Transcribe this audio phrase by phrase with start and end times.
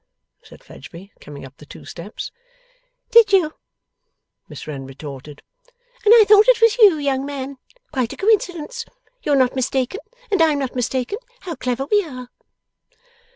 [0.41, 2.31] said Fledgeby, coming up the two steps.
[3.11, 3.53] 'Did you?'
[4.49, 5.43] Miss Wren retorted.
[6.03, 7.59] 'And I thought it was you, young man.
[7.91, 8.83] Quite a coincidence.
[9.21, 9.99] You're not mistaken,
[10.31, 11.19] and I'm not mistaken.
[11.41, 12.29] How clever we are!